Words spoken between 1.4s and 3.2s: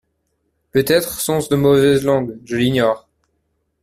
de mauvaises langues: je l’ignore.